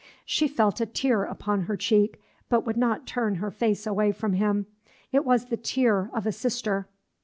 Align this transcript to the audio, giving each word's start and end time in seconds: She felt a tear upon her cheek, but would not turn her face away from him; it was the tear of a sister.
She 0.25 0.47
felt 0.47 0.81
a 0.81 0.87
tear 0.87 1.25
upon 1.25 1.65
her 1.65 1.77
cheek, 1.77 2.19
but 2.49 2.65
would 2.65 2.75
not 2.75 3.05
turn 3.05 3.35
her 3.35 3.51
face 3.51 3.85
away 3.85 4.11
from 4.13 4.33
him; 4.33 4.65
it 5.11 5.23
was 5.23 5.45
the 5.45 5.57
tear 5.57 6.09
of 6.15 6.25
a 6.25 6.31
sister. 6.31 6.87